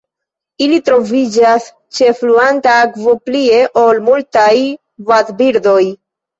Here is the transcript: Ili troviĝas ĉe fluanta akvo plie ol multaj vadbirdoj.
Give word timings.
Ili 0.67 0.79
troviĝas 0.87 1.67
ĉe 1.99 2.09
fluanta 2.23 2.75
akvo 2.87 3.15
plie 3.29 3.61
ol 3.85 4.03
multaj 4.11 4.57
vadbirdoj. 5.15 5.81